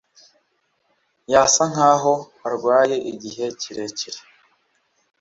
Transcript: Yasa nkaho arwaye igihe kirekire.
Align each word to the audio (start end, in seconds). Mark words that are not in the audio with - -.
Yasa 1.31 1.63
nkaho 1.71 2.13
arwaye 2.47 2.97
igihe 3.11 3.45
kirekire. 3.59 4.19